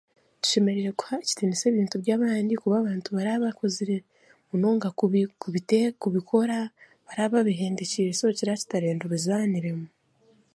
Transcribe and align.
Tushemereire 0.41 0.91
kuha 0.99 1.15
ekitinisa 1.21 1.65
ebintu 1.71 1.95
by'abandi 2.03 2.53
kuba 2.61 2.75
abantu 2.79 3.07
barabakozire 3.17 3.97
munonga 4.49 4.89
kubi 4.99 5.21
kubite 5.41 5.79
kubikora, 6.01 6.57
baraababihendekiire 7.05 8.11
so 8.19 8.25
kiraakitarenda 8.37 9.03
obizaaniremu 9.05 9.85